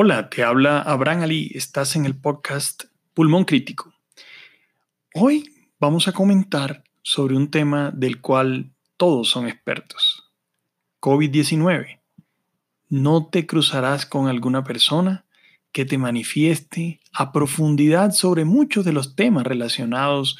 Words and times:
Hola, 0.00 0.30
te 0.30 0.44
habla 0.44 0.80
Abraham 0.80 1.22
Ali, 1.22 1.50
estás 1.56 1.96
en 1.96 2.06
el 2.06 2.14
podcast 2.14 2.84
Pulmón 3.14 3.44
Crítico. 3.44 3.92
Hoy 5.12 5.52
vamos 5.80 6.06
a 6.06 6.12
comentar 6.12 6.84
sobre 7.02 7.36
un 7.36 7.50
tema 7.50 7.90
del 7.90 8.20
cual 8.20 8.70
todos 8.96 9.28
son 9.28 9.48
expertos. 9.48 10.30
COVID-19. 11.00 11.98
No 12.88 13.26
te 13.26 13.44
cruzarás 13.44 14.06
con 14.06 14.28
alguna 14.28 14.62
persona 14.62 15.24
que 15.72 15.84
te 15.84 15.98
manifieste 15.98 17.00
a 17.12 17.32
profundidad 17.32 18.12
sobre 18.12 18.44
muchos 18.44 18.84
de 18.84 18.92
los 18.92 19.16
temas 19.16 19.48
relacionados 19.48 20.38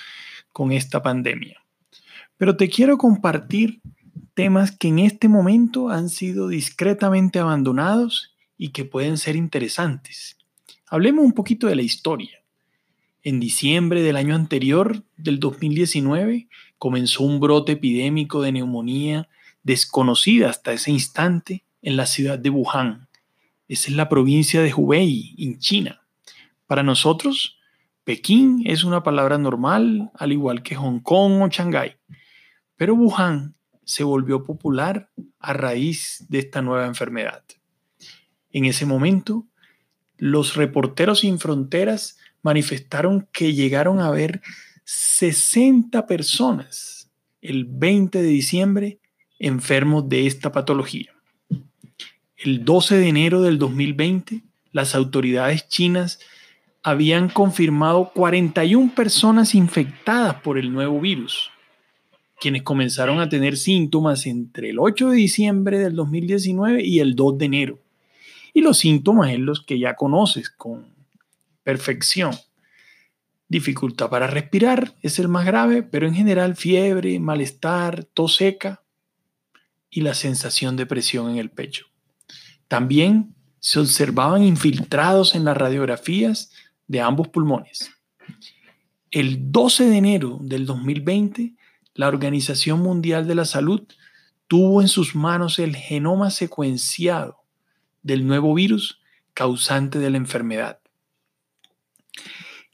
con 0.52 0.70
esta 0.70 1.02
pandemia. 1.02 1.60
Pero 2.36 2.56
te 2.56 2.68
quiero 2.68 2.96
compartir 2.96 3.80
temas 4.34 4.70
que 4.70 4.86
en 4.86 5.00
este 5.00 5.28
momento 5.28 5.88
han 5.88 6.10
sido 6.10 6.46
discretamente 6.46 7.40
abandonados 7.40 8.37
y 8.58 8.70
que 8.70 8.84
pueden 8.84 9.16
ser 9.16 9.36
interesantes. 9.36 10.36
Hablemos 10.88 11.24
un 11.24 11.32
poquito 11.32 11.68
de 11.68 11.76
la 11.76 11.82
historia. 11.82 12.42
En 13.22 13.40
diciembre 13.40 14.02
del 14.02 14.16
año 14.16 14.34
anterior, 14.34 15.04
del 15.16 15.38
2019, 15.38 16.48
comenzó 16.76 17.24
un 17.24 17.40
brote 17.40 17.72
epidémico 17.72 18.42
de 18.42 18.52
neumonía 18.52 19.28
desconocida 19.62 20.50
hasta 20.50 20.72
ese 20.72 20.90
instante 20.90 21.64
en 21.82 21.96
la 21.96 22.06
ciudad 22.06 22.38
de 22.38 22.50
Wuhan. 22.50 23.08
Esa 23.68 23.90
es 23.90 23.96
la 23.96 24.08
provincia 24.08 24.62
de 24.62 24.72
Hubei, 24.74 25.34
en 25.38 25.58
China. 25.58 26.02
Para 26.66 26.82
nosotros, 26.82 27.58
Pekín 28.04 28.62
es 28.64 28.84
una 28.84 29.02
palabra 29.02 29.36
normal, 29.36 30.10
al 30.14 30.32
igual 30.32 30.62
que 30.62 30.74
Hong 30.74 31.00
Kong 31.00 31.42
o 31.42 31.48
Shanghái. 31.48 31.96
Pero 32.76 32.94
Wuhan 32.94 33.54
se 33.84 34.04
volvió 34.04 34.42
popular 34.42 35.10
a 35.38 35.52
raíz 35.52 36.24
de 36.28 36.38
esta 36.38 36.62
nueva 36.62 36.86
enfermedad. 36.86 37.42
En 38.52 38.64
ese 38.64 38.86
momento, 38.86 39.46
los 40.16 40.56
reporteros 40.56 41.20
sin 41.20 41.38
fronteras 41.38 42.18
manifestaron 42.42 43.28
que 43.32 43.54
llegaron 43.54 44.00
a 44.00 44.10
ver 44.10 44.40
60 44.84 46.06
personas 46.06 47.10
el 47.42 47.64
20 47.64 48.20
de 48.22 48.28
diciembre 48.28 48.98
enfermos 49.38 50.08
de 50.08 50.26
esta 50.26 50.50
patología. 50.50 51.12
El 52.36 52.64
12 52.64 52.96
de 52.96 53.08
enero 53.08 53.42
del 53.42 53.58
2020, 53.58 54.42
las 54.72 54.94
autoridades 54.94 55.68
chinas 55.68 56.20
habían 56.82 57.28
confirmado 57.28 58.12
41 58.14 58.94
personas 58.94 59.54
infectadas 59.54 60.36
por 60.36 60.58
el 60.58 60.72
nuevo 60.72 61.00
virus, 61.00 61.50
quienes 62.40 62.62
comenzaron 62.62 63.20
a 63.20 63.28
tener 63.28 63.56
síntomas 63.56 64.26
entre 64.26 64.70
el 64.70 64.78
8 64.78 65.10
de 65.10 65.16
diciembre 65.16 65.78
del 65.78 65.94
2019 65.96 66.84
y 66.84 67.00
el 67.00 67.14
2 67.14 67.38
de 67.38 67.44
enero. 67.44 67.78
Y 68.58 68.60
los 68.60 68.78
síntomas 68.78 69.30
en 69.30 69.46
los 69.46 69.62
que 69.62 69.78
ya 69.78 69.94
conoces 69.94 70.50
con 70.50 70.92
perfección. 71.62 72.34
Dificultad 73.48 74.10
para 74.10 74.26
respirar 74.26 74.96
es 75.00 75.20
el 75.20 75.28
más 75.28 75.46
grave, 75.46 75.84
pero 75.84 76.08
en 76.08 76.14
general 76.14 76.56
fiebre, 76.56 77.20
malestar, 77.20 78.02
tos 78.02 78.34
seca 78.34 78.82
y 79.90 80.00
la 80.00 80.12
sensación 80.12 80.74
de 80.76 80.86
presión 80.86 81.30
en 81.30 81.36
el 81.36 81.50
pecho. 81.50 81.86
También 82.66 83.32
se 83.60 83.78
observaban 83.78 84.42
infiltrados 84.42 85.36
en 85.36 85.44
las 85.44 85.56
radiografías 85.56 86.50
de 86.88 87.00
ambos 87.00 87.28
pulmones. 87.28 87.92
El 89.12 89.52
12 89.52 89.84
de 89.84 89.96
enero 89.98 90.38
del 90.42 90.66
2020, 90.66 91.54
la 91.94 92.08
Organización 92.08 92.80
Mundial 92.80 93.28
de 93.28 93.36
la 93.36 93.44
Salud 93.44 93.86
tuvo 94.48 94.82
en 94.82 94.88
sus 94.88 95.14
manos 95.14 95.60
el 95.60 95.76
genoma 95.76 96.32
secuenciado 96.32 97.37
del 98.08 98.26
nuevo 98.26 98.54
virus 98.54 99.00
causante 99.34 99.98
de 100.00 100.10
la 100.10 100.16
enfermedad. 100.16 100.80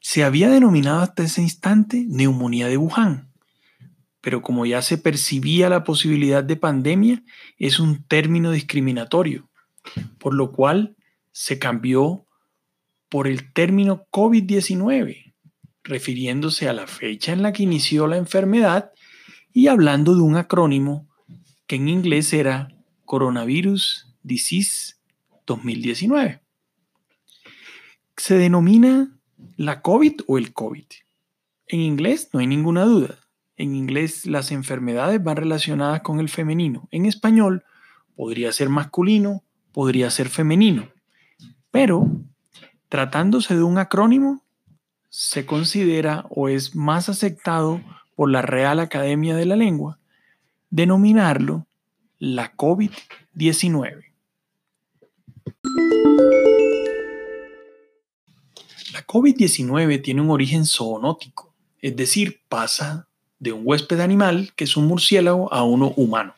Se 0.00 0.22
había 0.22 0.48
denominado 0.48 1.00
hasta 1.00 1.24
ese 1.24 1.42
instante 1.42 2.06
neumonía 2.08 2.68
de 2.68 2.78
Wuhan, 2.78 3.32
pero 4.20 4.40
como 4.42 4.64
ya 4.64 4.80
se 4.80 4.96
percibía 4.96 5.68
la 5.68 5.82
posibilidad 5.82 6.44
de 6.44 6.56
pandemia, 6.56 7.22
es 7.58 7.80
un 7.80 8.04
término 8.04 8.52
discriminatorio, 8.52 9.50
por 10.18 10.34
lo 10.34 10.52
cual 10.52 10.96
se 11.32 11.58
cambió 11.58 12.26
por 13.08 13.26
el 13.26 13.52
término 13.52 14.06
COVID-19, 14.10 15.34
refiriéndose 15.82 16.68
a 16.68 16.72
la 16.72 16.86
fecha 16.86 17.32
en 17.32 17.42
la 17.42 17.52
que 17.52 17.64
inició 17.64 18.06
la 18.06 18.18
enfermedad 18.18 18.92
y 19.52 19.66
hablando 19.66 20.14
de 20.14 20.22
un 20.22 20.36
acrónimo 20.36 21.08
que 21.66 21.76
en 21.76 21.88
inglés 21.88 22.32
era 22.32 22.68
Coronavirus 23.04 24.14
Disease 24.22 24.94
2019. 25.46 26.40
Se 28.16 28.34
denomina 28.36 29.10
la 29.56 29.82
COVID 29.82 30.20
o 30.26 30.38
el 30.38 30.52
COVID. 30.52 30.86
En 31.66 31.80
inglés 31.80 32.30
no 32.32 32.40
hay 32.40 32.46
ninguna 32.46 32.84
duda. 32.84 33.18
En 33.56 33.74
inglés 33.74 34.26
las 34.26 34.50
enfermedades 34.50 35.22
van 35.22 35.36
relacionadas 35.36 36.02
con 36.02 36.20
el 36.20 36.28
femenino. 36.28 36.88
En 36.90 37.06
español 37.06 37.64
podría 38.16 38.52
ser 38.52 38.68
masculino, 38.68 39.42
podría 39.72 40.10
ser 40.10 40.28
femenino. 40.28 40.88
Pero 41.70 42.08
tratándose 42.88 43.56
de 43.56 43.62
un 43.62 43.78
acrónimo, 43.78 44.42
se 45.08 45.46
considera 45.46 46.26
o 46.30 46.48
es 46.48 46.74
más 46.74 47.08
aceptado 47.08 47.80
por 48.16 48.30
la 48.30 48.42
Real 48.42 48.80
Academia 48.80 49.36
de 49.36 49.46
la 49.46 49.56
Lengua 49.56 49.98
denominarlo 50.70 51.66
la 52.18 52.56
COVID-19. 52.56 54.13
La 58.92 59.04
COVID-19 59.06 60.02
tiene 60.02 60.20
un 60.20 60.30
origen 60.30 60.64
zoonótico, 60.64 61.54
es 61.80 61.96
decir, 61.96 62.40
pasa 62.48 63.08
de 63.38 63.52
un 63.52 63.62
huésped 63.64 64.00
animal, 64.00 64.52
que 64.56 64.64
es 64.64 64.76
un 64.76 64.86
murciélago, 64.86 65.52
a 65.52 65.64
uno 65.64 65.92
humano. 65.96 66.34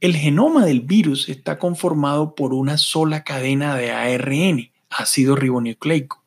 El 0.00 0.14
genoma 0.14 0.66
del 0.66 0.80
virus 0.80 1.28
está 1.28 1.58
conformado 1.58 2.34
por 2.34 2.52
una 2.52 2.76
sola 2.76 3.24
cadena 3.24 3.76
de 3.76 3.92
ARN, 3.92 4.70
ácido 4.90 5.36
ribonucleico, 5.36 6.22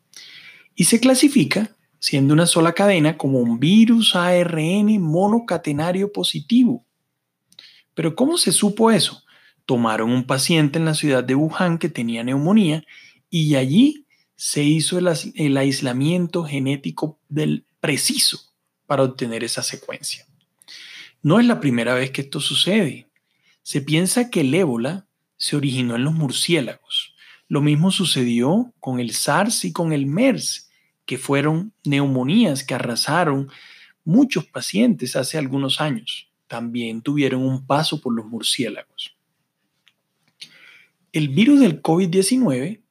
y 0.75 0.85
se 0.85 0.99
clasifica, 0.99 1.75
siendo 1.99 2.33
una 2.33 2.47
sola 2.47 2.73
cadena, 2.73 3.17
como 3.17 3.39
un 3.39 3.59
virus 3.59 4.15
ARN 4.15 4.99
monocatenario 5.01 6.11
positivo. 6.11 6.83
Pero 7.93 8.15
¿cómo 8.15 8.37
se 8.37 8.51
supo 8.51 8.89
eso? 8.89 9.23
Tomaron 9.69 10.09
un 10.09 10.23
paciente 10.23 10.79
en 10.79 10.85
la 10.85 10.95
ciudad 10.95 11.23
de 11.23 11.35
Wuhan 11.35 11.77
que 11.77 11.89
tenía 11.89 12.23
neumonía 12.23 12.83
y 13.29 13.53
allí 13.53 14.07
se 14.35 14.63
hizo 14.63 14.97
el, 14.97 15.57
aislamiento 15.57 16.43
genético 16.43 17.19
del 17.29 17.65
preciso 17.79 18.39
para 18.87 19.03
obtener 19.03 19.43
esa 19.43 19.61
secuencia. 19.61 20.25
No 21.21 21.39
es 21.39 21.45
la 21.45 21.59
primera 21.59 21.93
vez 21.93 22.09
que 22.09 22.21
esto 22.21 22.39
sucede. 22.39 23.05
Se 23.61 23.79
piensa 23.81 24.31
que 24.31 24.41
el 24.41 24.55
ébola 24.55 25.05
se 25.37 25.55
originó 25.55 25.97
en 25.97 26.03
los 26.03 26.15
murciélagos. 26.15 27.13
Lo 27.47 27.61
mismo 27.61 27.91
sucedió 27.91 28.73
con 28.79 28.99
el 28.99 29.11
SARS 29.11 29.65
y 29.65 29.71
con 29.71 29.93
el 29.93 30.07
MERS, 30.07 30.71
que 31.05 31.19
fueron 31.19 31.73
neumonías 31.83 32.63
que 32.63 32.73
arrasaron 32.73 33.51
muchos 34.03 34.47
pacientes 34.47 35.15
hace 35.15 35.37
algunos 35.37 35.79
años. 35.79 36.27
También 36.47 37.03
tuvieron 37.03 37.43
un 37.43 37.67
paso 37.67 38.01
por 38.01 38.15
los 38.15 38.25
murciélagos. 38.25 39.18
El 41.11 41.29
virus 41.29 41.59
del 41.59 41.81
COVID-19 41.81 42.81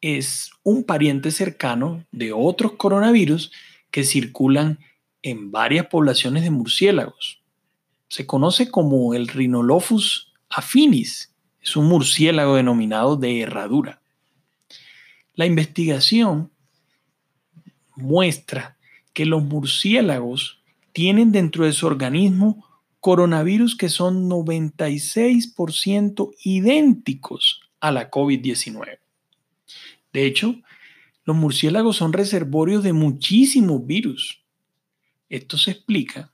es 0.00 0.50
un 0.64 0.82
pariente 0.82 1.30
cercano 1.30 2.04
de 2.10 2.32
otros 2.32 2.72
coronavirus 2.72 3.52
que 3.92 4.02
circulan 4.02 4.80
en 5.22 5.52
varias 5.52 5.86
poblaciones 5.86 6.42
de 6.42 6.50
murciélagos. 6.50 7.40
Se 8.08 8.26
conoce 8.26 8.70
como 8.70 9.14
el 9.14 9.28
Rhinolophus 9.28 10.32
affinis. 10.50 11.32
Es 11.62 11.76
un 11.76 11.86
murciélago 11.86 12.56
denominado 12.56 13.16
de 13.16 13.40
herradura. 13.40 14.02
La 15.34 15.46
investigación 15.46 16.50
muestra 17.94 18.76
que 19.12 19.26
los 19.26 19.44
murciélagos 19.44 20.60
tienen 20.92 21.30
dentro 21.30 21.64
de 21.64 21.72
su 21.72 21.86
organismo 21.86 22.66
coronavirus 23.04 23.76
que 23.76 23.90
son 23.90 24.30
96% 24.30 26.30
idénticos 26.42 27.60
a 27.78 27.92
la 27.92 28.10
COVID-19. 28.10 28.98
De 30.14 30.24
hecho, 30.24 30.54
los 31.26 31.36
murciélagos 31.36 31.98
son 31.98 32.14
reservorios 32.14 32.82
de 32.82 32.94
muchísimos 32.94 33.86
virus. 33.86 34.42
Esto 35.28 35.58
se 35.58 35.72
explica 35.72 36.32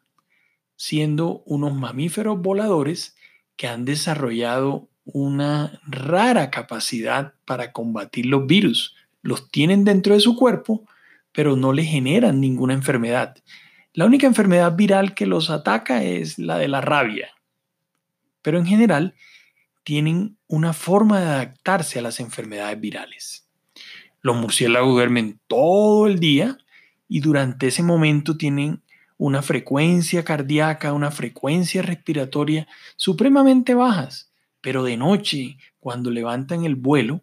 siendo 0.77 1.43
unos 1.45 1.75
mamíferos 1.75 2.41
voladores 2.41 3.17
que 3.57 3.67
han 3.67 3.85
desarrollado 3.85 4.89
una 5.05 5.81
rara 5.89 6.53
capacidad 6.53 7.35
para 7.47 7.73
combatir 7.73 8.27
los 8.27 8.47
virus. 8.47 8.95
Los 9.23 9.51
tienen 9.51 9.83
dentro 9.83 10.15
de 10.15 10.21
su 10.21 10.37
cuerpo, 10.37 10.85
pero 11.33 11.57
no 11.57 11.73
le 11.73 11.83
generan 11.83 12.41
ninguna 12.41 12.75
enfermedad. 12.75 13.37
La 14.01 14.07
única 14.07 14.27
enfermedad 14.27 14.75
viral 14.77 15.13
que 15.13 15.27
los 15.27 15.51
ataca 15.51 16.03
es 16.03 16.39
la 16.39 16.57
de 16.57 16.69
la 16.69 16.81
rabia, 16.81 17.35
pero 18.41 18.57
en 18.57 18.65
general 18.65 19.15
tienen 19.85 20.39
una 20.47 20.73
forma 20.73 21.21
de 21.21 21.27
adaptarse 21.27 21.99
a 21.99 22.03
las 22.03 22.19
enfermedades 22.19 22.81
virales. 22.81 23.47
Los 24.23 24.39
murciélagos 24.39 24.95
duermen 24.95 25.39
todo 25.47 26.07
el 26.07 26.19
día 26.19 26.57
y 27.09 27.21
durante 27.21 27.67
ese 27.67 27.83
momento 27.83 28.39
tienen 28.39 28.83
una 29.19 29.43
frecuencia 29.43 30.25
cardíaca, 30.25 30.95
una 30.95 31.11
frecuencia 31.11 31.83
respiratoria 31.83 32.67
supremamente 32.97 33.75
bajas, 33.75 34.33
pero 34.63 34.83
de 34.83 34.97
noche, 34.97 35.59
cuando 35.79 36.11
levantan 36.11 36.65
el 36.65 36.75
vuelo, 36.75 37.21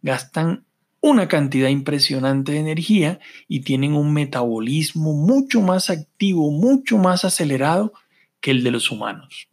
gastan 0.00 0.64
una 1.00 1.28
cantidad 1.28 1.68
impresionante 1.68 2.52
de 2.52 2.58
energía 2.58 3.20
y 3.48 3.60
tienen 3.60 3.94
un 3.94 4.12
metabolismo 4.12 5.12
mucho 5.14 5.60
más 5.60 5.90
activo, 5.90 6.50
mucho 6.50 6.98
más 6.98 7.24
acelerado 7.24 7.92
que 8.40 8.50
el 8.50 8.64
de 8.64 8.70
los 8.70 8.90
humanos. 8.90 9.48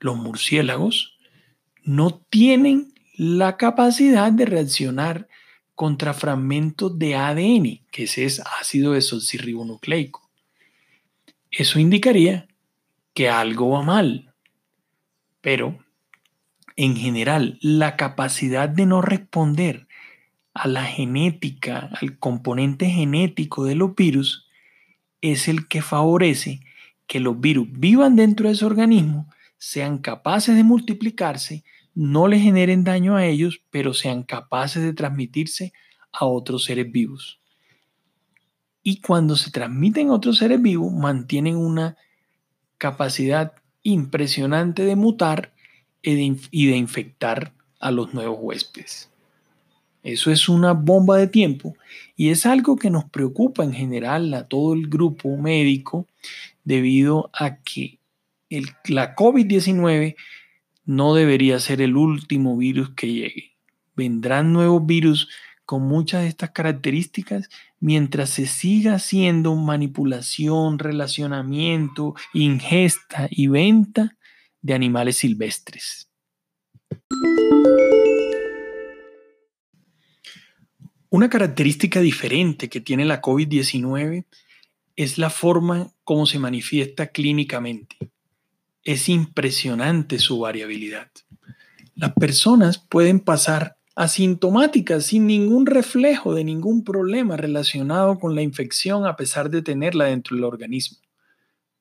Los 0.00 0.16
murciélagos 0.16 1.18
no 1.82 2.20
tienen 2.30 2.92
la 3.16 3.56
capacidad 3.56 4.32
de 4.32 4.46
reaccionar 4.46 5.28
contra 5.74 6.14
fragmentos 6.14 6.98
de 6.98 7.16
ADN, 7.16 7.86
que 7.90 8.04
ese 8.04 8.24
es 8.24 8.40
ácido 8.60 8.92
desoxirribonucleico. 8.92 10.30
Eso 11.50 11.78
indicaría 11.78 12.48
que 13.14 13.28
algo 13.28 13.70
va 13.70 13.82
mal. 13.82 14.32
Pero, 15.40 15.84
en 16.76 16.96
general, 16.96 17.58
la 17.60 17.96
capacidad 17.96 18.68
de 18.68 18.86
no 18.86 19.02
responder 19.02 19.86
a 20.54 20.68
la 20.68 20.84
genética, 20.84 21.90
al 22.00 22.18
componente 22.18 22.86
genético 22.86 23.64
de 23.64 23.74
los 23.74 23.94
virus, 23.94 24.48
es 25.20 25.48
el 25.48 25.68
que 25.68 25.82
favorece 25.82 26.60
que 27.06 27.20
los 27.20 27.40
virus 27.40 27.68
vivan 27.70 28.16
dentro 28.16 28.48
de 28.48 28.54
ese 28.54 28.64
organismo, 28.64 29.28
sean 29.58 29.98
capaces 29.98 30.56
de 30.56 30.64
multiplicarse, 30.64 31.64
no 31.94 32.26
le 32.26 32.38
generen 32.38 32.84
daño 32.84 33.16
a 33.16 33.26
ellos, 33.26 33.62
pero 33.70 33.94
sean 33.94 34.22
capaces 34.22 34.82
de 34.82 34.92
transmitirse 34.92 35.72
a 36.12 36.26
otros 36.26 36.64
seres 36.64 36.90
vivos. 36.90 37.38
Y 38.82 39.00
cuando 39.00 39.36
se 39.36 39.50
transmiten 39.50 40.08
a 40.08 40.14
otros 40.14 40.38
seres 40.38 40.60
vivos, 40.60 40.92
mantienen 40.92 41.56
una 41.56 41.96
capacidad 42.78 43.52
impresionante 43.82 44.84
de 44.84 44.96
mutar 44.96 45.54
y 46.02 46.66
de 46.66 46.76
infectar 46.76 47.52
a 47.78 47.92
los 47.92 48.12
nuevos 48.12 48.38
huéspedes. 48.40 49.11
Eso 50.02 50.30
es 50.30 50.48
una 50.48 50.72
bomba 50.72 51.16
de 51.16 51.28
tiempo 51.28 51.76
y 52.16 52.30
es 52.30 52.44
algo 52.44 52.76
que 52.76 52.90
nos 52.90 53.04
preocupa 53.04 53.62
en 53.62 53.72
general 53.72 54.34
a 54.34 54.48
todo 54.48 54.74
el 54.74 54.88
grupo 54.88 55.36
médico 55.36 56.06
debido 56.64 57.30
a 57.32 57.58
que 57.62 57.98
la 58.86 59.14
COVID-19 59.14 60.16
no 60.84 61.14
debería 61.14 61.60
ser 61.60 61.80
el 61.80 61.96
último 61.96 62.56
virus 62.56 62.90
que 62.90 63.12
llegue. 63.12 63.52
Vendrán 63.94 64.52
nuevos 64.52 64.84
virus 64.84 65.28
con 65.64 65.82
muchas 65.82 66.22
de 66.22 66.28
estas 66.28 66.50
características 66.50 67.48
mientras 67.78 68.30
se 68.30 68.46
siga 68.46 68.94
haciendo 68.94 69.54
manipulación, 69.54 70.78
relacionamiento, 70.78 72.14
ingesta 72.34 73.28
y 73.30 73.46
venta 73.46 74.16
de 74.60 74.74
animales 74.74 75.16
silvestres. 75.18 76.08
Una 81.12 81.28
característica 81.28 82.00
diferente 82.00 82.70
que 82.70 82.80
tiene 82.80 83.04
la 83.04 83.20
COVID-19 83.20 84.24
es 84.96 85.18
la 85.18 85.28
forma 85.28 85.92
como 86.04 86.24
se 86.24 86.38
manifiesta 86.38 87.08
clínicamente. 87.08 87.96
Es 88.82 89.10
impresionante 89.10 90.18
su 90.18 90.38
variabilidad. 90.38 91.10
Las 91.94 92.14
personas 92.14 92.78
pueden 92.78 93.20
pasar 93.20 93.76
asintomáticas 93.94 95.04
sin 95.04 95.26
ningún 95.26 95.66
reflejo 95.66 96.32
de 96.32 96.44
ningún 96.44 96.82
problema 96.82 97.36
relacionado 97.36 98.18
con 98.18 98.34
la 98.34 98.40
infección 98.40 99.04
a 99.04 99.14
pesar 99.14 99.50
de 99.50 99.60
tenerla 99.60 100.06
dentro 100.06 100.34
del 100.34 100.44
organismo. 100.44 100.96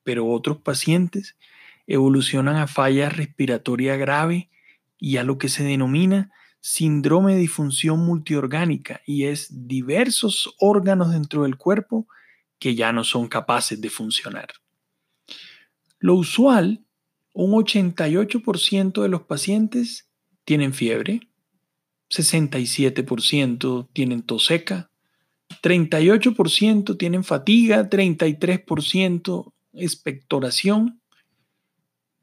Pero 0.04 0.28
otros 0.28 0.58
pacientes 0.58 1.38
evolucionan 1.88 2.58
a 2.58 2.68
falla 2.68 3.08
respiratoria 3.08 3.96
grave 3.96 4.50
y 5.00 5.16
a 5.16 5.24
lo 5.24 5.38
que 5.38 5.48
se 5.48 5.64
denomina 5.64 6.32
síndrome 6.62 7.34
de 7.34 7.40
disfunción 7.40 8.06
multiorgánica 8.06 9.02
y 9.06 9.26
es 9.26 9.68
diversos 9.68 10.56
órganos 10.60 11.12
dentro 11.12 11.44
del 11.44 11.58
cuerpo 11.58 12.08
que 12.60 12.76
ya 12.76 12.94
no 12.94 13.04
son 13.04 13.28
capaces 13.28 13.82
de 13.82 13.90
funcionar. 13.90 14.54
Lo 16.00 16.16
usual, 16.16 16.86
un 17.34 17.52
88% 17.52 19.02
de 19.02 19.10
los 19.10 19.24
pacientes 19.24 20.08
tienen 20.46 20.74
fiebre, 20.74 21.22
67% 22.10 23.88
tienen 23.92 24.22
tos 24.22 24.46
seca, 24.46 24.92
38% 25.64 26.98
tienen 26.98 27.24
fatiga, 27.24 27.90
33% 27.90 29.54
expectoración, 29.74 31.02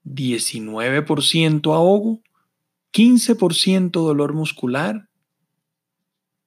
19% 0.05 1.75
ahogo 1.75 2.23
15% 2.99 3.93
dolor 3.93 4.33
muscular 4.33 5.09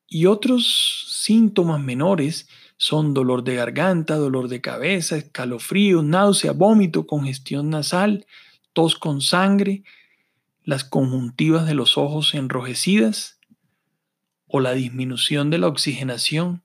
y 0.06 0.26
otros 0.26 1.06
síntomas 1.08 1.80
menores 1.80 2.50
son 2.76 3.14
dolor 3.14 3.46
de 3.46 3.56
garganta, 3.56 4.18
dolor 4.18 4.50
de 4.50 4.60
cabeza, 4.60 5.16
escalofrío, 5.16 6.04
náusea, 6.04 6.52
vómito, 6.52 7.08
congestión 7.08 7.70
nasal, 7.70 8.26
tos 8.74 8.98
con 8.98 9.22
sangre, 9.22 9.86
las 10.66 10.84
conjuntivas 10.84 11.66
de 11.68 11.74
los 11.74 11.98
ojos 11.98 12.34
enrojecidas 12.34 13.40
o 14.46 14.60
la 14.60 14.74
disminución 14.74 15.52
de 15.52 15.58
la 15.58 15.70
oxigenación 15.70 16.64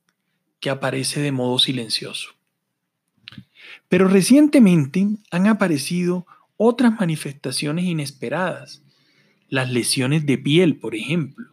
que 0.59 0.71
aparece 0.71 1.21
de 1.21 1.31
modo 1.31 1.61
silencioso. 1.61 2.31
Pero 3.89 4.09
recientemente 4.09 5.07
han 5.31 5.47
aparecido 5.47 6.27
otras 6.57 6.99
manifestaciones 6.99 7.85
inesperadas 7.85 8.83
las 9.49 9.71
lesiones 9.71 10.27
de 10.27 10.39
piel, 10.39 10.79
por 10.79 10.95
ejemplo, 10.95 11.51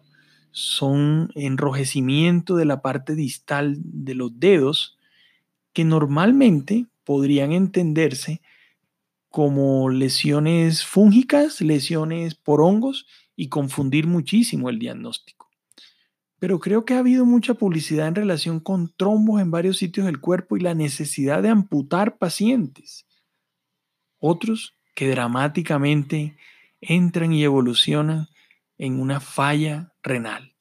son 0.52 1.32
enrojecimiento 1.36 2.56
de 2.56 2.66
la 2.66 2.82
parte 2.82 3.16
distal 3.16 3.78
de 3.84 4.16
los 4.16 4.40
dedos 4.40 4.98
que 5.74 5.84
normalmente 5.84 6.86
podrían 7.04 7.52
entenderse 7.52 8.42
como 9.30 9.90
lesiones 9.90 10.86
fúngicas, 10.86 11.60
lesiones 11.60 12.36
por 12.36 12.62
hongos 12.62 13.08
y 13.36 13.50
confundir 13.50 14.06
muchísimo 14.06 14.70
el 14.70 14.78
diagnóstico. 14.78 15.50
Pero 16.38 16.60
creo 16.60 16.86
que 16.86 16.94
ha 16.94 17.00
habido 17.00 17.26
mucha 17.26 17.56
publicidad 17.56 18.08
en 18.08 18.16
relación 18.16 18.60
con 18.60 18.94
trombos 18.96 19.42
en 19.42 19.50
varios 19.50 19.78
sitios 19.78 20.06
del 20.06 20.20
cuerpo 20.20 20.56
y 20.56 20.60
la 20.60 20.76
necesidad 20.76 21.42
de 21.42 21.50
amputar 21.50 22.18
pacientes. 22.18 23.08
Otros 24.20 24.76
que 24.94 25.10
dramáticamente 25.10 26.38
entran 26.88 27.34
y 27.34 27.44
evolucionan 27.44 28.28
en 28.78 29.00
una 29.00 29.20
falla 29.20 29.94
renal. 30.02 30.56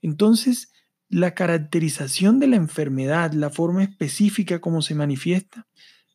Entonces, 0.00 0.72
la 1.08 1.34
caracterización 1.34 2.38
de 2.38 2.48
la 2.48 2.56
enfermedad, 2.56 3.32
la 3.32 3.50
forma 3.50 3.82
específica 3.82 4.60
como 4.60 4.82
se 4.82 4.94
manifiesta, 4.94 5.66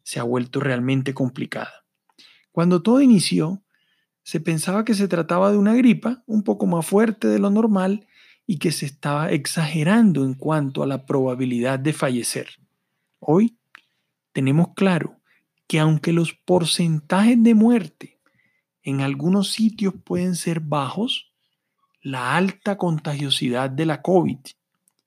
se 0.04 0.20
ha 0.20 0.24
vuelto 0.24 0.60
realmente 0.60 1.14
complicada. 1.14 1.86
Cuando 2.52 2.84
todo 2.84 3.02
inició, 3.02 3.64
se 4.24 4.40
pensaba 4.40 4.86
que 4.86 4.94
se 4.94 5.08
trataba 5.08 5.52
de 5.52 5.58
una 5.58 5.74
gripa 5.74 6.24
un 6.28 6.44
poco 6.44 6.66
más 6.66 6.86
fuerte 6.86 7.28
de 7.28 7.40
lo 7.40 7.50
normal 7.50 8.08
y 8.46 8.58
que 8.58 8.72
se 8.72 8.86
estaba 8.86 9.32
exagerando 9.32 10.24
en 10.24 10.34
cuanto 10.34 10.84
a 10.84 10.88
la 10.88 11.06
probabilidad 11.06 11.80
de 11.80 11.94
fallecer. 11.94 12.48
Hoy 13.20 13.58
tenemos 14.32 14.70
claro 14.76 15.22
que 15.68 15.80
aunque 15.80 16.14
los 16.14 16.34
porcentajes 16.34 17.42
de 17.42 17.56
muerte 17.56 18.13
en 18.84 19.02
algunos 19.02 19.52
sitios 19.52 19.94
pueden 20.04 20.36
ser 20.36 20.60
bajos, 20.60 21.32
la 22.02 22.36
alta 22.36 22.78
contagiosidad 22.78 23.70
de 23.70 23.86
la 23.86 24.02
COVID, 24.02 24.40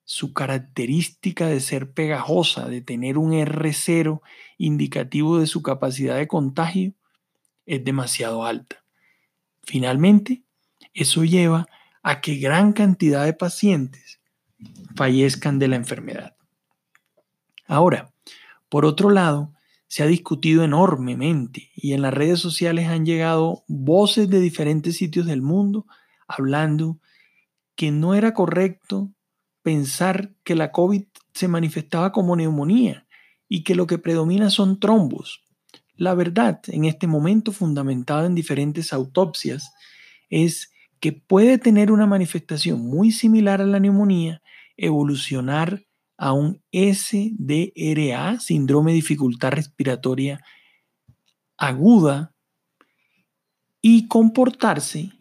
su 0.04 0.32
característica 0.32 1.46
de 1.46 1.60
ser 1.60 1.90
pegajosa, 1.90 2.68
de 2.68 2.80
tener 2.80 3.18
un 3.18 3.32
R0 3.32 4.20
indicativo 4.56 5.38
de 5.38 5.46
su 5.46 5.62
capacidad 5.62 6.16
de 6.16 6.28
contagio, 6.28 6.94
es 7.66 7.84
demasiado 7.84 8.44
alta. 8.44 8.82
Finalmente, 9.62 10.42
eso 10.94 11.24
lleva 11.24 11.68
a 12.02 12.20
que 12.20 12.36
gran 12.36 12.72
cantidad 12.72 13.24
de 13.24 13.32
pacientes 13.32 14.20
fallezcan 14.94 15.58
de 15.58 15.68
la 15.68 15.76
enfermedad. 15.76 16.36
Ahora, 17.66 18.12
por 18.68 18.84
otro 18.84 19.10
lado, 19.10 19.52
se 19.88 20.02
ha 20.02 20.06
discutido 20.06 20.64
enormemente 20.64 21.70
y 21.74 21.92
en 21.92 22.02
las 22.02 22.12
redes 22.12 22.40
sociales 22.40 22.88
han 22.88 23.06
llegado 23.06 23.64
voces 23.68 24.28
de 24.28 24.40
diferentes 24.40 24.96
sitios 24.96 25.26
del 25.26 25.42
mundo 25.42 25.86
hablando 26.26 26.98
que 27.76 27.90
no 27.90 28.14
era 28.14 28.34
correcto 28.34 29.12
pensar 29.62 30.32
que 30.44 30.54
la 30.54 30.72
COVID 30.72 31.04
se 31.34 31.48
manifestaba 31.48 32.12
como 32.12 32.34
neumonía 32.36 33.06
y 33.48 33.62
que 33.62 33.74
lo 33.74 33.86
que 33.86 33.98
predomina 33.98 34.50
son 34.50 34.80
trombos. 34.80 35.42
La 35.94 36.14
verdad, 36.14 36.60
en 36.68 36.84
este 36.84 37.06
momento 37.06 37.52
fundamentada 37.52 38.26
en 38.26 38.34
diferentes 38.34 38.92
autopsias, 38.92 39.72
es 40.30 40.72
que 41.00 41.12
puede 41.12 41.58
tener 41.58 41.92
una 41.92 42.06
manifestación 42.06 42.80
muy 42.80 43.12
similar 43.12 43.60
a 43.60 43.66
la 43.66 43.80
neumonía, 43.80 44.42
evolucionar 44.76 45.85
a 46.16 46.32
un 46.32 46.62
SDRA, 46.72 48.40
síndrome 48.40 48.92
de 48.92 48.96
dificultad 48.96 49.52
respiratoria 49.52 50.40
aguda, 51.56 52.32
y 53.88 54.08
comportarse 54.08 55.12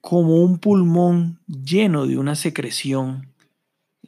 como 0.00 0.42
un 0.42 0.58
pulmón 0.58 1.40
lleno 1.46 2.06
de 2.06 2.16
una 2.16 2.34
secreción 2.34 3.34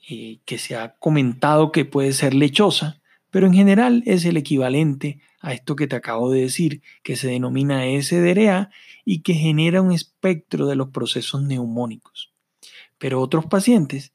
eh, 0.08 0.38
que 0.46 0.56
se 0.56 0.74
ha 0.74 0.94
comentado 0.94 1.70
que 1.70 1.84
puede 1.84 2.12
ser 2.14 2.32
lechosa, 2.32 3.02
pero 3.30 3.46
en 3.46 3.52
general 3.52 4.02
es 4.06 4.24
el 4.24 4.38
equivalente 4.38 5.20
a 5.40 5.52
esto 5.52 5.76
que 5.76 5.86
te 5.86 5.96
acabo 5.96 6.30
de 6.30 6.40
decir, 6.40 6.82
que 7.02 7.16
se 7.16 7.28
denomina 7.28 7.82
SDRA 7.84 8.70
y 9.04 9.20
que 9.20 9.34
genera 9.34 9.82
un 9.82 9.92
espectro 9.92 10.66
de 10.66 10.76
los 10.76 10.88
procesos 10.88 11.42
neumónicos. 11.42 12.32
Pero 12.96 13.20
otros 13.20 13.46
pacientes 13.46 14.12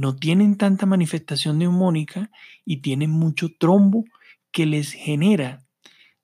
no 0.00 0.16
tienen 0.16 0.56
tanta 0.56 0.86
manifestación 0.86 1.58
neumónica 1.58 2.30
y 2.64 2.78
tienen 2.78 3.10
mucho 3.10 3.50
trombo 3.58 4.06
que 4.50 4.64
les 4.64 4.92
genera 4.92 5.66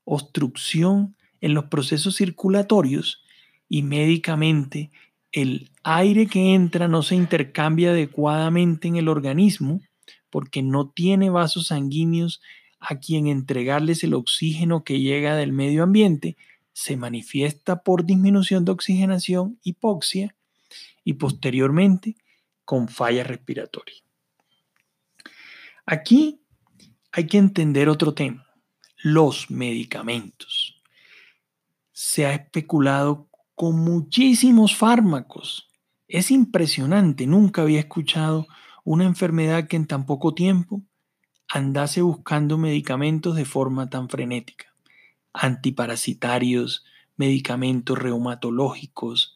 obstrucción 0.04 1.14
en 1.42 1.52
los 1.52 1.66
procesos 1.66 2.16
circulatorios 2.16 3.22
y 3.68 3.82
médicamente 3.82 4.90
el 5.30 5.70
aire 5.82 6.26
que 6.26 6.54
entra 6.54 6.88
no 6.88 7.02
se 7.02 7.16
intercambia 7.16 7.90
adecuadamente 7.90 8.88
en 8.88 8.96
el 8.96 9.08
organismo 9.08 9.82
porque 10.30 10.62
no 10.62 10.88
tiene 10.88 11.28
vasos 11.28 11.66
sanguíneos 11.66 12.40
a 12.80 12.98
quien 12.98 13.26
entregarles 13.26 14.02
el 14.04 14.14
oxígeno 14.14 14.84
que 14.84 15.00
llega 15.00 15.36
del 15.36 15.52
medio 15.52 15.82
ambiente, 15.82 16.38
se 16.72 16.96
manifiesta 16.96 17.82
por 17.82 18.06
disminución 18.06 18.64
de 18.64 18.72
oxigenación, 18.72 19.58
hipoxia 19.62 20.34
y 21.04 21.14
posteriormente 21.14 22.16
con 22.66 22.88
falla 22.88 23.24
respiratoria. 23.24 23.94
Aquí 25.86 26.42
hay 27.12 27.26
que 27.26 27.38
entender 27.38 27.88
otro 27.88 28.12
tema, 28.12 28.46
los 28.98 29.50
medicamentos. 29.50 30.82
Se 31.92 32.26
ha 32.26 32.34
especulado 32.34 33.30
con 33.54 33.78
muchísimos 33.78 34.76
fármacos. 34.76 35.70
Es 36.08 36.30
impresionante, 36.30 37.26
nunca 37.26 37.62
había 37.62 37.78
escuchado 37.78 38.46
una 38.84 39.04
enfermedad 39.04 39.68
que 39.68 39.76
en 39.76 39.86
tan 39.86 40.04
poco 40.04 40.34
tiempo 40.34 40.82
andase 41.48 42.02
buscando 42.02 42.58
medicamentos 42.58 43.36
de 43.36 43.44
forma 43.44 43.88
tan 43.88 44.08
frenética. 44.08 44.66
Antiparasitarios, 45.32 46.84
medicamentos 47.16 47.96
reumatológicos, 47.96 49.35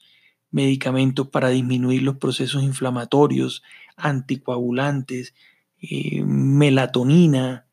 medicamentos 0.51 1.29
para 1.29 1.49
disminuir 1.49 2.03
los 2.03 2.17
procesos 2.17 2.63
inflamatorios, 2.63 3.63
anticoagulantes, 3.97 5.35
eh, 5.81 6.23
melatonina. 6.25 7.67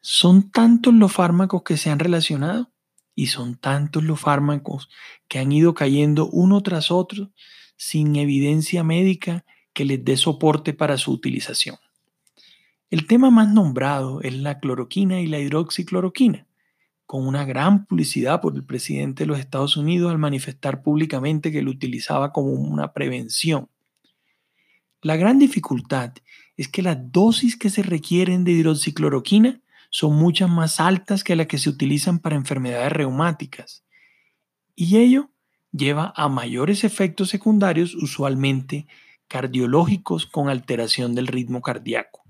Son 0.00 0.50
tantos 0.50 0.94
los 0.94 1.12
fármacos 1.12 1.62
que 1.62 1.76
se 1.76 1.90
han 1.90 1.98
relacionado 1.98 2.70
y 3.14 3.28
son 3.28 3.56
tantos 3.56 4.04
los 4.04 4.20
fármacos 4.20 4.88
que 5.28 5.38
han 5.38 5.50
ido 5.52 5.74
cayendo 5.74 6.28
uno 6.28 6.62
tras 6.62 6.90
otro 6.90 7.30
sin 7.76 8.16
evidencia 8.16 8.84
médica 8.84 9.44
que 9.72 9.84
les 9.84 10.04
dé 10.04 10.16
soporte 10.16 10.72
para 10.72 10.96
su 10.98 11.12
utilización. 11.12 11.76
El 12.90 13.06
tema 13.06 13.30
más 13.30 13.48
nombrado 13.52 14.20
es 14.22 14.34
la 14.34 14.60
cloroquina 14.60 15.20
y 15.20 15.26
la 15.26 15.38
hidroxicloroquina, 15.40 16.45
con 17.06 17.26
una 17.26 17.44
gran 17.44 17.86
publicidad 17.86 18.40
por 18.40 18.54
el 18.54 18.64
presidente 18.64 19.22
de 19.22 19.28
los 19.28 19.38
Estados 19.38 19.76
Unidos 19.76 20.10
al 20.10 20.18
manifestar 20.18 20.82
públicamente 20.82 21.52
que 21.52 21.62
lo 21.62 21.70
utilizaba 21.70 22.32
como 22.32 22.50
una 22.50 22.92
prevención. 22.92 23.68
La 25.02 25.16
gran 25.16 25.38
dificultad 25.38 26.14
es 26.56 26.68
que 26.68 26.82
las 26.82 26.98
dosis 27.12 27.56
que 27.56 27.70
se 27.70 27.82
requieren 27.82 28.44
de 28.44 28.52
hidroxicloroquina 28.52 29.60
son 29.90 30.16
muchas 30.16 30.50
más 30.50 30.80
altas 30.80 31.22
que 31.22 31.36
las 31.36 31.46
que 31.46 31.58
se 31.58 31.70
utilizan 31.70 32.18
para 32.18 32.36
enfermedades 32.36 32.92
reumáticas. 32.92 33.84
Y 34.74 34.98
ello 34.98 35.30
lleva 35.70 36.12
a 36.16 36.28
mayores 36.28 36.84
efectos 36.84 37.30
secundarios, 37.30 37.94
usualmente 37.94 38.86
cardiológicos 39.28 40.26
con 40.26 40.48
alteración 40.48 41.14
del 41.14 41.26
ritmo 41.26 41.62
cardíaco. 41.62 42.22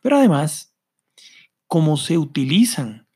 Pero 0.00 0.16
además, 0.16 0.74
como 1.66 1.96
se 1.96 2.18
utilizan 2.18 3.07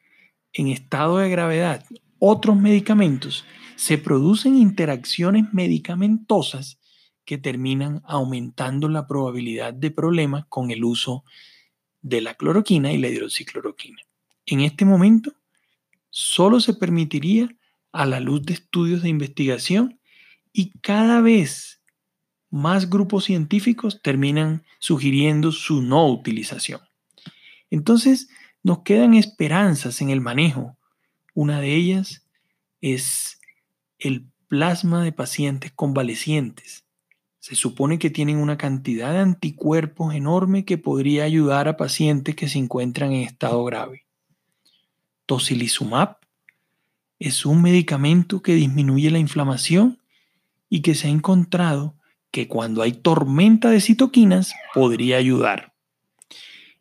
en 0.52 0.68
estado 0.68 1.18
de 1.18 1.30
gravedad 1.30 1.84
otros 2.18 2.56
medicamentos, 2.56 3.44
se 3.74 3.98
producen 3.98 4.56
interacciones 4.56 5.52
medicamentosas 5.52 6.78
que 7.24 7.36
terminan 7.36 8.00
aumentando 8.04 8.88
la 8.88 9.08
probabilidad 9.08 9.74
de 9.74 9.90
problemas 9.90 10.44
con 10.48 10.70
el 10.70 10.84
uso 10.84 11.24
de 12.00 12.20
la 12.20 12.34
cloroquina 12.34 12.92
y 12.92 12.98
la 12.98 13.08
hidroxicloroquina. 13.08 13.98
En 14.46 14.60
este 14.60 14.84
momento, 14.84 15.32
solo 16.10 16.60
se 16.60 16.74
permitiría 16.74 17.48
a 17.90 18.06
la 18.06 18.20
luz 18.20 18.42
de 18.42 18.54
estudios 18.54 19.02
de 19.02 19.08
investigación 19.08 19.98
y 20.52 20.70
cada 20.80 21.20
vez 21.20 21.82
más 22.50 22.90
grupos 22.90 23.24
científicos 23.24 24.00
terminan 24.02 24.64
sugiriendo 24.78 25.50
su 25.50 25.82
no 25.82 26.06
utilización. 26.06 26.80
Entonces, 27.70 28.28
nos 28.62 28.80
quedan 28.82 29.14
esperanzas 29.14 30.00
en 30.00 30.10
el 30.10 30.20
manejo. 30.20 30.76
Una 31.34 31.60
de 31.60 31.74
ellas 31.74 32.26
es 32.80 33.40
el 33.98 34.26
plasma 34.48 35.02
de 35.02 35.12
pacientes 35.12 35.72
convalecientes. 35.72 36.84
Se 37.38 37.56
supone 37.56 37.98
que 37.98 38.10
tienen 38.10 38.36
una 38.36 38.56
cantidad 38.56 39.12
de 39.12 39.18
anticuerpos 39.18 40.14
enorme 40.14 40.64
que 40.64 40.78
podría 40.78 41.24
ayudar 41.24 41.66
a 41.68 41.76
pacientes 41.76 42.36
que 42.36 42.48
se 42.48 42.58
encuentran 42.58 43.12
en 43.12 43.22
estado 43.22 43.64
grave. 43.64 44.04
Tocilizumab 45.26 46.18
es 47.18 47.46
un 47.46 47.62
medicamento 47.62 48.42
que 48.42 48.54
disminuye 48.54 49.10
la 49.10 49.18
inflamación 49.18 49.98
y 50.68 50.82
que 50.82 50.94
se 50.94 51.06
ha 51.06 51.10
encontrado 51.10 51.96
que 52.30 52.48
cuando 52.48 52.82
hay 52.82 52.92
tormenta 52.92 53.70
de 53.70 53.80
citoquinas 53.80 54.54
podría 54.74 55.18
ayudar. 55.18 55.74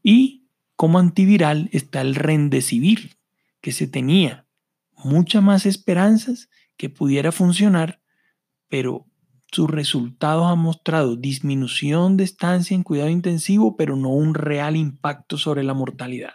Y 0.04 0.41
como 0.82 0.98
antiviral 0.98 1.70
está 1.74 2.02
el 2.02 2.16
rendecibir, 2.16 3.16
que 3.62 3.72
se 3.72 3.86
tenía 3.86 4.48
muchas 4.96 5.44
más 5.44 5.68
esperanzas 5.68 6.50
que 6.76 6.90
pudiera 6.90 7.32
funcionar, 7.32 8.02
pero 8.68 9.06
sus 9.52 9.70
resultados 9.70 10.52
han 10.52 10.58
mostrado 10.58 11.16
disminución 11.16 12.18
de 12.18 12.24
estancia 12.24 12.74
en 12.74 12.82
cuidado 12.82 13.12
intensivo, 13.12 13.78
pero 13.78 13.96
no 13.96 14.10
un 14.10 14.34
real 14.34 14.76
impacto 14.76 15.38
sobre 15.38 15.62
la 15.62 15.76
mortalidad. 15.76 16.34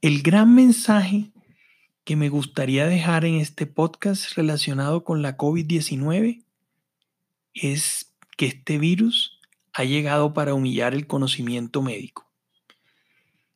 El 0.00 0.22
gran 0.22 0.54
mensaje 0.54 1.30
que 2.04 2.16
me 2.16 2.30
gustaría 2.30 2.86
dejar 2.86 3.26
en 3.26 3.34
este 3.34 3.66
podcast 3.66 4.34
relacionado 4.34 5.04
con 5.04 5.20
la 5.20 5.36
COVID-19 5.36 6.42
es 7.52 8.14
que 8.38 8.46
este 8.46 8.78
virus 8.78 9.35
ha 9.76 9.84
llegado 9.84 10.32
para 10.32 10.54
humillar 10.54 10.94
el 10.94 11.06
conocimiento 11.06 11.82
médico. 11.82 12.26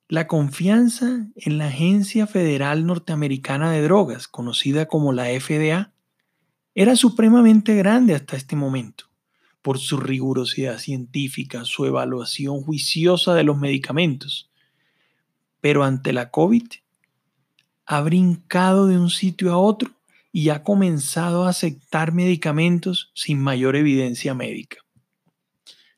La 0.06 0.26
confianza 0.26 1.26
en 1.34 1.56
la 1.56 1.68
Agencia 1.68 2.26
Federal 2.26 2.84
Norteamericana 2.84 3.72
de 3.72 3.80
Drogas, 3.80 4.28
conocida 4.28 4.84
como 4.84 5.14
la 5.14 5.28
FDA, 5.40 5.94
era 6.74 6.94
supremamente 6.94 7.74
grande 7.74 8.14
hasta 8.14 8.36
este 8.36 8.54
momento, 8.54 9.06
por 9.62 9.78
su 9.78 9.96
rigurosidad 9.96 10.76
científica, 10.76 11.64
su 11.64 11.86
evaluación 11.86 12.60
juiciosa 12.60 13.32
de 13.32 13.44
los 13.44 13.56
medicamentos. 13.56 14.50
Pero 15.62 15.84
ante 15.84 16.12
la 16.12 16.30
COVID, 16.30 16.66
ha 17.86 18.00
brincado 18.02 18.88
de 18.88 18.98
un 18.98 19.08
sitio 19.08 19.54
a 19.54 19.56
otro 19.56 19.90
y 20.32 20.50
ha 20.50 20.64
comenzado 20.64 21.46
a 21.46 21.48
aceptar 21.48 22.12
medicamentos 22.12 23.10
sin 23.14 23.40
mayor 23.40 23.74
evidencia 23.74 24.34
médica. 24.34 24.76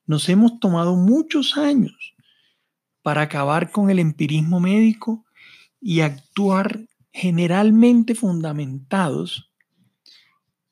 Nos 0.06 0.28
hemos 0.28 0.58
tomado 0.60 0.96
muchos 0.96 1.56
años 1.56 2.14
para 3.02 3.22
acabar 3.22 3.70
con 3.70 3.90
el 3.90 3.98
empirismo 3.98 4.60
médico 4.60 5.24
y 5.80 6.00
actuar 6.00 6.80
generalmente 7.12 8.14
fundamentados 8.14 9.52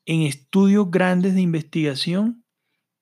en 0.05 0.21
estudios 0.21 0.89
grandes 0.89 1.35
de 1.35 1.41
investigación 1.41 2.43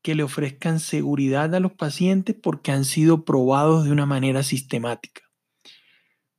que 0.01 0.15
le 0.15 0.23
ofrezcan 0.23 0.79
seguridad 0.79 1.53
a 1.55 1.59
los 1.59 1.73
pacientes 1.73 2.35
porque 2.41 2.71
han 2.71 2.85
sido 2.85 3.25
probados 3.25 3.85
de 3.85 3.91
una 3.91 4.05
manera 4.05 4.43
sistemática. 4.43 5.21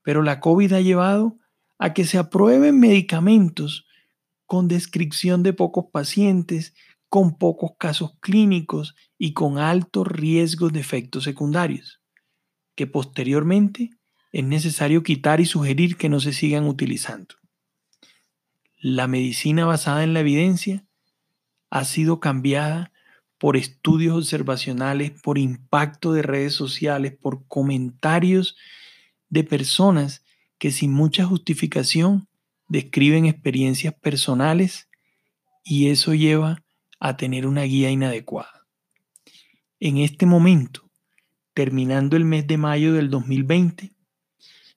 Pero 0.02 0.22
la 0.22 0.40
COVID 0.40 0.72
ha 0.72 0.80
llevado 0.80 1.38
a 1.78 1.92
que 1.94 2.04
se 2.04 2.18
aprueben 2.18 2.78
medicamentos 2.78 3.86
con 4.46 4.68
descripción 4.68 5.42
de 5.42 5.52
pocos 5.52 5.86
pacientes, 5.92 6.74
con 7.10 7.36
pocos 7.36 7.72
casos 7.76 8.12
clínicos 8.20 8.94
y 9.18 9.34
con 9.34 9.58
altos 9.58 10.06
riesgos 10.06 10.72
de 10.72 10.80
efectos 10.80 11.24
secundarios, 11.24 12.00
que 12.76 12.86
posteriormente 12.86 13.90
es 14.32 14.44
necesario 14.44 15.02
quitar 15.02 15.40
y 15.40 15.44
sugerir 15.44 15.96
que 15.96 16.08
no 16.08 16.20
se 16.20 16.32
sigan 16.32 16.66
utilizando. 16.66 17.34
la 18.82 19.06
medicina 19.08 19.66
basada 19.66 20.04
en 20.04 20.14
la 20.14 20.20
evidencia 20.20 20.86
ha 21.68 21.84
sido 21.84 22.18
cambiada 22.18 22.92
por 23.36 23.58
estudios 23.58 24.16
observacionales, 24.16 25.10
por 25.10 25.36
impacto 25.36 26.14
de 26.14 26.22
redes 26.22 26.54
sociales, 26.54 27.14
por 27.20 27.46
comentarios 27.46 28.56
de 29.28 29.44
personas 29.44 30.24
que 30.58 30.70
sin 30.70 30.92
mucha 30.92 31.26
justificación 31.26 32.28
describen 32.68 33.26
experiencias 33.26 33.94
personales 33.94 34.88
y 35.64 35.88
eso 35.88 36.14
lleva 36.14 36.62
a 37.00 37.16
tener 37.16 37.46
una 37.46 37.62
guía 37.62 37.90
inadecuada. 37.90 38.66
En 39.80 39.96
este 39.96 40.26
momento, 40.26 40.90
terminando 41.54 42.16
el 42.16 42.26
mes 42.26 42.46
de 42.46 42.58
mayo 42.58 42.92
del 42.92 43.08
2020, 43.08 43.92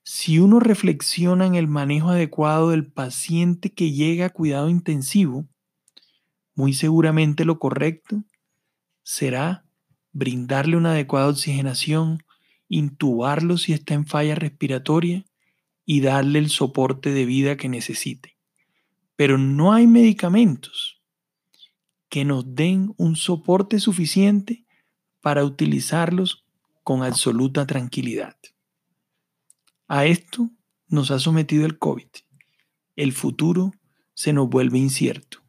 si 0.03 0.39
uno 0.39 0.59
reflexiona 0.59 1.45
en 1.45 1.55
el 1.55 1.67
manejo 1.67 2.09
adecuado 2.09 2.69
del 2.69 2.87
paciente 2.87 3.73
que 3.73 3.91
llega 3.91 4.27
a 4.27 4.29
cuidado 4.29 4.69
intensivo, 4.69 5.47
muy 6.55 6.73
seguramente 6.73 7.45
lo 7.45 7.59
correcto 7.59 8.23
será 9.03 9.65
brindarle 10.13 10.77
una 10.77 10.91
adecuada 10.91 11.27
oxigenación, 11.27 12.23
intubarlo 12.69 13.57
si 13.57 13.73
está 13.73 13.93
en 13.95 14.05
falla 14.05 14.35
respiratoria 14.35 15.25
y 15.85 15.99
darle 15.99 16.39
el 16.39 16.49
soporte 16.49 17.11
de 17.11 17.25
vida 17.25 17.57
que 17.57 17.67
necesite. 17.67 18.37
Pero 19.17 19.37
no 19.37 19.73
hay 19.73 19.87
medicamentos 19.87 21.02
que 22.13 22.25
nos 22.25 22.53
den 22.53 22.93
un 22.98 23.15
soporte 23.15 23.79
suficiente 23.79 24.67
para 25.20 25.43
utilizarlos 25.43 26.46
con 26.84 27.01
absoluta 27.01 27.65
tranquilidad. 27.65 28.38
A 29.88 30.05
esto 30.05 30.51
nos 30.86 31.10
ha 31.10 31.17
sometido 31.17 31.65
el 31.65 31.79
COVID. 31.79 32.05
El 32.96 33.13
futuro 33.13 33.72
se 34.13 34.32
nos 34.32 34.48
vuelve 34.48 34.77
incierto. 34.77 35.39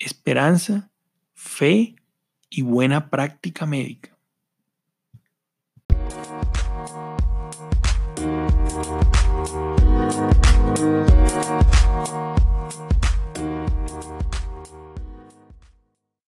Esperanza, 0.00 0.90
fe 1.32 1.94
y 2.50 2.62
buena 2.62 3.08
práctica 3.08 3.66
médica. 3.66 4.13